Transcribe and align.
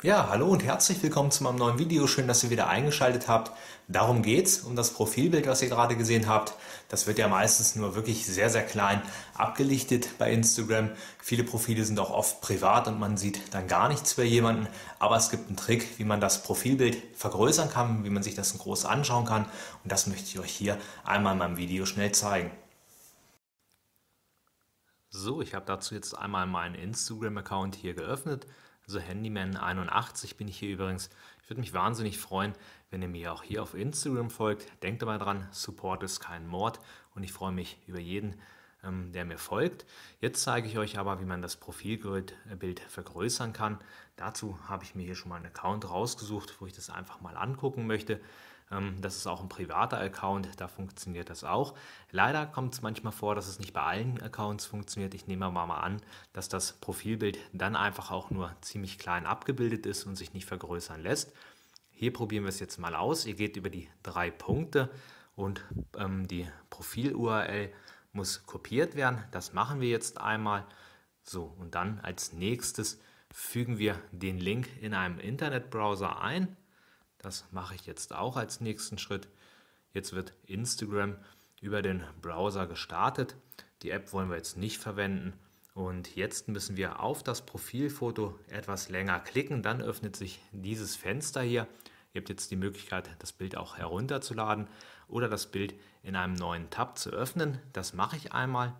Ja, 0.00 0.28
hallo 0.28 0.46
und 0.46 0.62
herzlich 0.62 1.02
willkommen 1.02 1.32
zu 1.32 1.42
meinem 1.42 1.56
neuen 1.56 1.80
Video. 1.80 2.06
Schön, 2.06 2.28
dass 2.28 2.44
ihr 2.44 2.50
wieder 2.50 2.68
eingeschaltet 2.68 3.26
habt. 3.26 3.50
Darum 3.88 4.22
geht's, 4.22 4.60
um 4.60 4.76
das 4.76 4.92
Profilbild, 4.94 5.48
was 5.48 5.60
ihr 5.60 5.68
gerade 5.68 5.96
gesehen 5.96 6.28
habt. 6.28 6.54
Das 6.88 7.08
wird 7.08 7.18
ja 7.18 7.26
meistens 7.26 7.74
nur 7.74 7.96
wirklich 7.96 8.24
sehr, 8.24 8.48
sehr 8.48 8.64
klein 8.64 9.02
abgelichtet 9.34 10.16
bei 10.16 10.30
Instagram. 10.30 10.90
Viele 11.20 11.42
Profile 11.42 11.84
sind 11.84 11.98
auch 11.98 12.10
oft 12.10 12.40
privat 12.42 12.86
und 12.86 13.00
man 13.00 13.16
sieht 13.16 13.52
dann 13.52 13.66
gar 13.66 13.88
nichts 13.88 14.14
bei 14.14 14.22
jemanden. 14.22 14.68
Aber 15.00 15.16
es 15.16 15.30
gibt 15.30 15.48
einen 15.48 15.56
Trick, 15.56 15.98
wie 15.98 16.04
man 16.04 16.20
das 16.20 16.44
Profilbild 16.44 17.02
vergrößern 17.16 17.68
kann, 17.68 18.04
wie 18.04 18.10
man 18.10 18.22
sich 18.22 18.36
das 18.36 18.56
groß 18.56 18.84
anschauen 18.84 19.24
kann. 19.24 19.46
Und 19.82 19.90
das 19.90 20.06
möchte 20.06 20.26
ich 20.26 20.38
euch 20.38 20.52
hier 20.52 20.78
einmal 21.02 21.32
in 21.32 21.40
meinem 21.40 21.56
Video 21.56 21.86
schnell 21.86 22.12
zeigen. 22.12 22.52
So, 25.10 25.42
ich 25.42 25.54
habe 25.56 25.66
dazu 25.66 25.96
jetzt 25.96 26.16
einmal 26.16 26.46
meinen 26.46 26.76
Instagram-Account 26.76 27.74
hier 27.74 27.94
geöffnet 27.94 28.46
also 28.88 29.00
Handyman81 29.00 30.36
bin 30.36 30.48
ich 30.48 30.58
hier 30.58 30.70
übrigens. 30.70 31.10
Ich 31.42 31.50
würde 31.50 31.60
mich 31.60 31.74
wahnsinnig 31.74 32.16
freuen, 32.18 32.54
wenn 32.90 33.02
ihr 33.02 33.08
mir 33.08 33.34
auch 33.34 33.42
hier 33.42 33.62
auf 33.62 33.74
Instagram 33.74 34.30
folgt. 34.30 34.66
Denkt 34.82 35.02
dabei 35.02 35.18
dran, 35.18 35.46
Support 35.50 36.02
ist 36.02 36.20
kein 36.20 36.46
Mord 36.46 36.80
und 37.14 37.22
ich 37.22 37.32
freue 37.32 37.52
mich 37.52 37.78
über 37.86 38.00
jeden, 38.00 38.34
der 38.82 39.24
mir 39.24 39.38
folgt. 39.38 39.86
Jetzt 40.20 40.42
zeige 40.42 40.68
ich 40.68 40.78
euch 40.78 40.98
aber, 40.98 41.20
wie 41.20 41.24
man 41.24 41.42
das 41.42 41.56
Profilbild 41.56 42.80
vergrößern 42.88 43.52
kann. 43.52 43.78
Dazu 44.16 44.58
habe 44.68 44.84
ich 44.84 44.94
mir 44.94 45.04
hier 45.04 45.14
schon 45.14 45.30
mal 45.30 45.36
einen 45.36 45.46
Account 45.46 45.88
rausgesucht, 45.88 46.60
wo 46.60 46.66
ich 46.66 46.72
das 46.72 46.90
einfach 46.90 47.20
mal 47.20 47.36
angucken 47.36 47.86
möchte. 47.86 48.20
Ähm, 48.70 49.00
das 49.00 49.16
ist 49.16 49.26
auch 49.26 49.40
ein 49.40 49.48
privater 49.48 49.98
Account, 49.98 50.48
da 50.58 50.68
funktioniert 50.68 51.30
das 51.30 51.44
auch. 51.44 51.74
Leider 52.10 52.46
kommt 52.46 52.74
es 52.74 52.82
manchmal 52.82 53.12
vor, 53.12 53.34
dass 53.34 53.48
es 53.48 53.58
nicht 53.58 53.72
bei 53.72 53.82
allen 53.82 54.20
Accounts 54.22 54.66
funktioniert. 54.66 55.14
Ich 55.14 55.26
nehme 55.26 55.46
aber 55.46 55.66
mal 55.66 55.80
an, 55.80 56.00
dass 56.32 56.48
das 56.48 56.72
Profilbild 56.74 57.38
dann 57.52 57.76
einfach 57.76 58.10
auch 58.10 58.30
nur 58.30 58.54
ziemlich 58.60 58.98
klein 58.98 59.26
abgebildet 59.26 59.86
ist 59.86 60.04
und 60.04 60.16
sich 60.16 60.32
nicht 60.32 60.46
vergrößern 60.46 61.02
lässt. 61.02 61.32
Hier 61.90 62.12
probieren 62.12 62.44
wir 62.44 62.50
es 62.50 62.60
jetzt 62.60 62.78
mal 62.78 62.94
aus. 62.94 63.26
Ihr 63.26 63.34
geht 63.34 63.56
über 63.56 63.70
die 63.70 63.88
drei 64.02 64.30
Punkte 64.30 64.90
und 65.34 65.64
ähm, 65.96 66.28
die 66.28 66.48
Profil-URL 66.70 67.72
muss 68.18 68.44
kopiert 68.44 68.96
werden. 68.96 69.24
Das 69.30 69.54
machen 69.54 69.80
wir 69.80 69.88
jetzt 69.88 70.20
einmal. 70.20 70.66
So, 71.22 71.54
und 71.58 71.74
dann 71.74 72.00
als 72.00 72.32
nächstes 72.32 73.00
fügen 73.32 73.78
wir 73.78 73.98
den 74.12 74.38
Link 74.38 74.68
in 74.80 74.92
einem 74.92 75.18
Internetbrowser 75.18 76.20
ein. 76.20 76.56
Das 77.18 77.46
mache 77.50 77.74
ich 77.74 77.86
jetzt 77.86 78.14
auch 78.14 78.36
als 78.36 78.60
nächsten 78.60 78.98
Schritt. 78.98 79.28
Jetzt 79.92 80.12
wird 80.12 80.34
Instagram 80.46 81.16
über 81.60 81.80
den 81.80 82.04
Browser 82.20 82.66
gestartet. 82.66 83.36
Die 83.82 83.90
App 83.90 84.12
wollen 84.12 84.28
wir 84.28 84.36
jetzt 84.36 84.56
nicht 84.56 84.78
verwenden. 84.78 85.32
Und 85.74 86.16
jetzt 86.16 86.48
müssen 86.48 86.76
wir 86.76 87.00
auf 87.00 87.22
das 87.22 87.46
Profilfoto 87.46 88.38
etwas 88.48 88.88
länger 88.88 89.20
klicken. 89.20 89.62
Dann 89.62 89.80
öffnet 89.80 90.16
sich 90.16 90.40
dieses 90.52 90.96
Fenster 90.96 91.42
hier. 91.42 91.68
Habt 92.18 92.28
jetzt 92.28 92.50
die 92.50 92.56
Möglichkeit, 92.56 93.10
das 93.18 93.32
Bild 93.32 93.56
auch 93.56 93.78
herunterzuladen 93.78 94.68
oder 95.06 95.28
das 95.28 95.50
Bild 95.50 95.74
in 96.02 96.16
einem 96.16 96.34
neuen 96.34 96.70
Tab 96.70 96.98
zu 96.98 97.10
öffnen. 97.10 97.58
Das 97.72 97.92
mache 97.92 98.16
ich 98.16 98.32
einmal. 98.32 98.74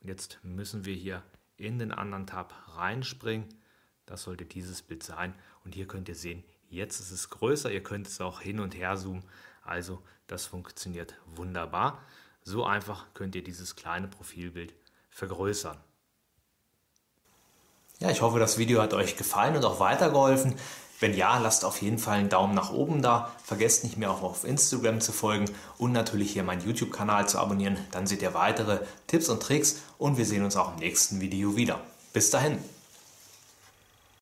Und 0.00 0.08
jetzt 0.08 0.38
müssen 0.42 0.84
wir 0.84 0.94
hier 0.94 1.22
in 1.56 1.78
den 1.78 1.92
anderen 1.92 2.26
Tab 2.26 2.54
reinspringen. 2.76 3.48
Das 4.06 4.22
sollte 4.22 4.44
dieses 4.44 4.82
Bild 4.82 5.02
sein. 5.02 5.34
Und 5.64 5.74
hier 5.74 5.88
könnt 5.88 6.08
ihr 6.08 6.14
sehen, 6.14 6.44
Jetzt 6.68 7.00
ist 7.00 7.10
es 7.10 7.30
größer, 7.30 7.70
ihr 7.70 7.82
könnt 7.82 8.08
es 8.08 8.20
auch 8.20 8.40
hin 8.40 8.60
und 8.60 8.74
her 8.74 8.96
zoomen. 8.96 9.22
Also 9.62 10.02
das 10.26 10.46
funktioniert 10.46 11.14
wunderbar. 11.34 12.02
So 12.42 12.64
einfach 12.64 13.06
könnt 13.14 13.34
ihr 13.34 13.42
dieses 13.42 13.76
kleine 13.76 14.08
Profilbild 14.08 14.74
vergrößern. 15.10 15.78
Ja, 17.98 18.10
ich 18.10 18.20
hoffe, 18.20 18.38
das 18.38 18.58
Video 18.58 18.82
hat 18.82 18.92
euch 18.94 19.16
gefallen 19.16 19.56
und 19.56 19.64
auch 19.64 19.80
weitergeholfen. 19.80 20.54
Wenn 21.00 21.14
ja, 21.14 21.38
lasst 21.38 21.64
auf 21.64 21.82
jeden 21.82 21.98
Fall 21.98 22.18
einen 22.18 22.28
Daumen 22.28 22.54
nach 22.54 22.72
oben 22.72 23.02
da. 23.02 23.32
Vergesst 23.44 23.84
nicht 23.84 23.98
mehr 23.98 24.10
auch 24.10 24.22
auf 24.22 24.44
Instagram 24.44 25.00
zu 25.00 25.12
folgen 25.12 25.46
und 25.78 25.92
natürlich 25.92 26.32
hier 26.32 26.42
meinen 26.42 26.64
YouTube-Kanal 26.64 27.28
zu 27.28 27.38
abonnieren. 27.38 27.76
Dann 27.90 28.06
seht 28.06 28.22
ihr 28.22 28.34
weitere 28.34 28.80
Tipps 29.06 29.28
und 29.28 29.42
Tricks 29.42 29.82
und 29.98 30.16
wir 30.16 30.24
sehen 30.24 30.44
uns 30.44 30.56
auch 30.56 30.72
im 30.72 30.80
nächsten 30.80 31.20
Video 31.20 31.56
wieder. 31.56 31.80
Bis 32.12 32.30
dahin. 32.30 32.58